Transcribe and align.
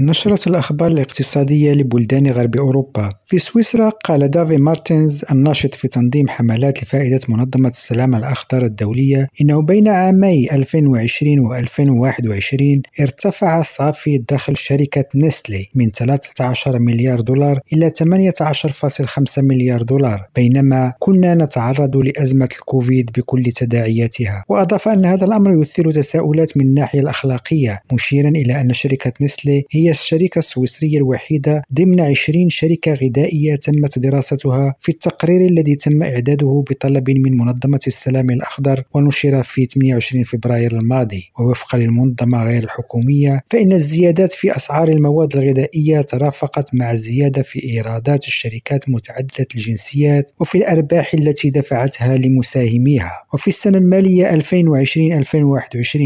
نشرة 0.00 0.48
الأخبار 0.48 0.90
الاقتصادية 0.90 1.72
لبلدان 1.72 2.26
غرب 2.26 2.56
أوروبا. 2.56 3.10
في 3.26 3.38
سويسرا 3.38 3.88
قال 3.88 4.30
دافي 4.30 4.56
مارتنز 4.56 5.24
الناشط 5.30 5.74
في 5.74 5.88
تنظيم 5.88 6.28
حملات 6.28 6.82
لفائدة 6.82 7.20
منظمة 7.28 7.68
السلام 7.68 8.14
الأخضر 8.14 8.64
الدولية 8.64 9.28
إنه 9.40 9.62
بين 9.62 9.88
عامي 9.88 10.52
2020 10.52 11.38
و 11.38 11.54
2021 11.54 12.82
ارتفع 13.00 13.62
صافي 13.62 14.18
دخل 14.18 14.56
شركة 14.56 15.04
نسلي 15.14 15.68
من 15.74 15.90
13 15.90 16.78
مليار 16.78 17.20
دولار 17.20 17.60
إلى 17.72 17.92
18.5 18.02 19.38
مليار 19.38 19.82
دولار 19.82 20.28
بينما 20.36 20.92
كنا 20.98 21.34
نتعرض 21.34 21.96
لأزمة 21.96 22.48
الكوفيد 22.52 23.10
بكل 23.16 23.42
تداعياتها. 23.42 24.44
وأضاف 24.48 24.88
أن 24.88 25.04
هذا 25.04 25.24
الأمر 25.24 25.62
يثير 25.62 25.90
تساؤلات 25.90 26.56
من 26.56 26.64
الناحية 26.64 27.00
الأخلاقية 27.00 27.80
مشيرا 27.92 28.28
إلى 28.28 28.60
أن 28.60 28.72
شركة 28.72 29.12
نسلي 29.20 29.64
الشركة 29.90 30.38
السويسرية 30.38 30.98
الوحيدة 30.98 31.62
ضمن 31.74 32.00
20 32.00 32.48
شركة 32.48 32.94
غذائية 32.94 33.56
تمت 33.56 33.98
دراستها 33.98 34.74
في 34.80 34.88
التقرير 34.88 35.40
الذي 35.48 35.74
تم 35.74 36.02
إعداده 36.02 36.64
بطلب 36.70 37.10
من 37.10 37.36
منظمة 37.36 37.80
السلام 37.86 38.30
الأخضر 38.30 38.82
ونشر 38.94 39.42
في 39.42 39.66
28 39.66 40.24
فبراير 40.24 40.72
الماضي. 40.72 41.30
ووفقا 41.38 41.78
للمنظمة 41.78 42.44
غير 42.44 42.62
الحكومية 42.64 43.40
فإن 43.50 43.72
الزيادات 43.72 44.32
في 44.32 44.56
أسعار 44.56 44.88
المواد 44.88 45.36
الغذائية 45.36 46.00
ترافقت 46.00 46.74
مع 46.74 46.92
الزيادة 46.92 47.42
في 47.42 47.64
إيرادات 47.64 48.26
الشركات 48.26 48.88
متعددة 48.88 49.46
الجنسيات 49.54 50.30
وفي 50.40 50.58
الأرباح 50.58 51.14
التي 51.14 51.50
دفعتها 51.50 52.16
لمساهميها. 52.16 53.12
وفي 53.34 53.48
السنة 53.48 53.78
المالية 53.78 54.40
2020-2021 54.40 54.40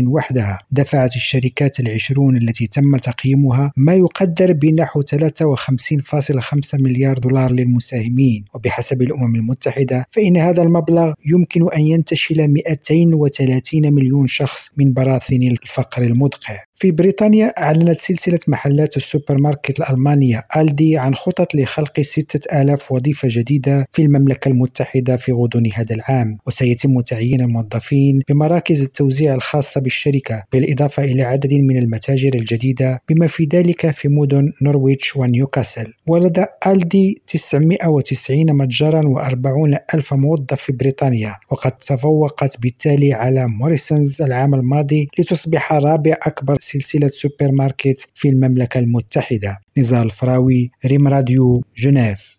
وحدها 0.06 0.58
دفعت 0.70 1.16
الشركات 1.16 1.80
العشرون 1.80 2.36
التي 2.36 2.66
تم 2.66 2.96
تقييمها 2.96 3.71
ما 3.76 3.94
يقدر 3.94 4.52
بنحو 4.52 5.02
53.5 5.02 6.74
مليار 6.74 7.18
دولار 7.18 7.52
للمساهمين. 7.52 8.44
وبحسب 8.54 9.02
الأمم 9.02 9.34
المتحدة 9.36 10.06
فإن 10.10 10.36
هذا 10.36 10.62
المبلغ 10.62 11.12
يمكن 11.26 11.72
أن 11.72 11.80
ينتشل 11.80 12.48
230 12.48 13.94
مليون 13.94 14.26
شخص 14.26 14.70
من 14.76 14.92
براثن 14.92 15.42
الفقر 15.42 16.02
المدقع. 16.02 16.58
في 16.82 16.90
بريطانيا 16.90 17.46
أعلنت 17.46 18.00
سلسلة 18.00 18.38
محلات 18.48 18.96
السوبر 18.96 19.40
ماركت 19.40 19.80
الألمانية 19.80 20.46
ألدي 20.56 20.98
عن 20.98 21.14
خطط 21.14 21.54
لخلق 21.54 22.00
6000 22.00 22.92
وظيفة 22.92 23.28
جديدة 23.30 23.88
في 23.92 24.02
المملكة 24.02 24.48
المتحدة 24.48 25.16
في 25.16 25.32
غضون 25.32 25.70
هذا 25.74 25.94
العام. 25.94 26.38
وسيتم 26.46 27.00
تعيين 27.00 27.40
الموظفين 27.40 28.22
بمراكز 28.28 28.82
التوزيع 28.82 29.34
الخاصة 29.34 29.80
بالشركة 29.80 30.44
بالإضافة 30.52 31.04
إلى 31.04 31.22
عدد 31.22 31.52
من 31.52 31.76
المتاجر 31.76 32.34
الجديدة 32.34 33.02
بما 33.08 33.26
في 33.26 33.48
ذلك 33.52 33.90
في 33.90 34.08
مدن 34.08 34.52
نورويتش 34.62 35.16
ونيوكاسل. 35.16 35.92
ولدى 36.06 36.44
ألدي 36.66 37.22
990 37.26 38.56
متجرا 38.56 39.02
و40 39.02 39.78
ألف 39.94 40.14
موظف 40.14 40.60
في 40.60 40.72
بريطانيا 40.72 41.36
وقد 41.50 41.72
تفوقت 41.72 42.60
بالتالي 42.60 43.12
على 43.12 43.46
موريسونز 43.46 44.22
العام 44.22 44.54
الماضي 44.54 45.08
لتصبح 45.18 45.72
رابع 45.72 46.16
أكبر 46.22 46.56
سلسلة 46.72 47.08
سوبر 47.08 47.52
ماركت 47.52 48.08
في 48.14 48.28
المملكة 48.28 48.78
المتحدة. 48.78 49.58
نزار 49.78 50.02
الفراوي 50.02 50.70
ريم 50.86 51.08
راديو 51.08 51.64
جنيف. 51.76 52.38